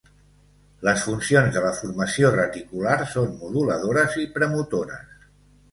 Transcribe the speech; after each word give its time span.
Les 0.87 1.03
funcions 1.09 1.51
de 1.57 1.63
la 1.65 1.73
formació 1.81 2.33
reticular 2.39 2.97
són 3.15 3.37
moduladores 3.45 4.21
i 4.27 4.29
premotores. 4.39 5.29